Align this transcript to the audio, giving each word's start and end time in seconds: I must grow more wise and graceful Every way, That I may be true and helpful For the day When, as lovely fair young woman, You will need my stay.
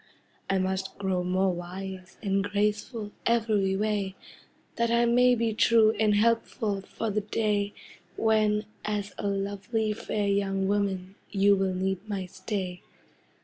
I 0.49 0.57
must 0.57 0.97
grow 0.97 1.23
more 1.23 1.53
wise 1.53 2.17
and 2.23 2.43
graceful 2.43 3.11
Every 3.27 3.75
way, 3.75 4.15
That 4.77 4.89
I 4.89 5.05
may 5.05 5.35
be 5.35 5.53
true 5.53 5.91
and 5.99 6.15
helpful 6.15 6.81
For 6.81 7.11
the 7.11 7.21
day 7.21 7.75
When, 8.17 8.65
as 8.83 9.13
lovely 9.21 9.93
fair 9.93 10.27
young 10.27 10.67
woman, 10.67 11.13
You 11.29 11.55
will 11.55 11.75
need 11.75 11.99
my 12.09 12.25
stay. 12.25 12.81